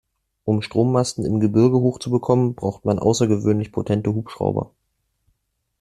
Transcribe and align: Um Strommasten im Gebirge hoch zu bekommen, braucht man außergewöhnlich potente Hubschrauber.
Um 0.45 0.63
Strommasten 0.63 1.25
im 1.27 1.39
Gebirge 1.39 1.79
hoch 1.79 1.99
zu 1.99 2.09
bekommen, 2.09 2.55
braucht 2.55 2.85
man 2.85 2.97
außergewöhnlich 2.97 3.71
potente 3.71 4.15
Hubschrauber. 4.15 4.71